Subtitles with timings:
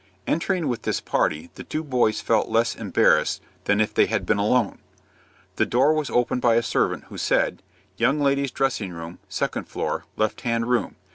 [0.25, 4.39] Entering with this party, the two boys felt less embarrassed than if they had been
[4.39, 4.79] alone.
[5.57, 7.61] The door was opened by a servant, who said,
[7.97, 10.95] "Young ladies' dressing room, second floor, left hand room.